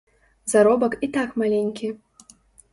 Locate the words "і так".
1.09-1.37